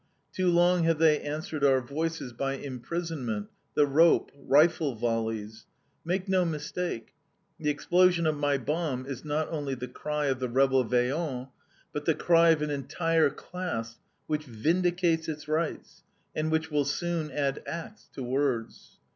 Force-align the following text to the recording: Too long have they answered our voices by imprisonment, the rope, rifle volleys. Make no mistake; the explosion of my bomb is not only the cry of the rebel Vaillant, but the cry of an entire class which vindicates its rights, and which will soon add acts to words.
Too 0.33 0.49
long 0.49 0.81
have 0.85 0.97
they 0.97 1.21
answered 1.21 1.63
our 1.63 1.79
voices 1.79 2.33
by 2.33 2.53
imprisonment, 2.55 3.49
the 3.75 3.85
rope, 3.85 4.31
rifle 4.35 4.95
volleys. 4.95 5.67
Make 6.03 6.27
no 6.27 6.43
mistake; 6.43 7.13
the 7.59 7.69
explosion 7.69 8.25
of 8.25 8.35
my 8.35 8.57
bomb 8.57 9.05
is 9.05 9.23
not 9.23 9.49
only 9.49 9.75
the 9.75 9.87
cry 9.87 10.25
of 10.25 10.39
the 10.39 10.49
rebel 10.49 10.83
Vaillant, 10.83 11.49
but 11.93 12.05
the 12.05 12.15
cry 12.15 12.49
of 12.49 12.63
an 12.63 12.71
entire 12.71 13.29
class 13.29 13.99
which 14.25 14.45
vindicates 14.45 15.29
its 15.29 15.47
rights, 15.47 16.01
and 16.35 16.49
which 16.51 16.71
will 16.71 16.83
soon 16.85 17.29
add 17.29 17.61
acts 17.67 18.09
to 18.15 18.23
words. 18.23 18.97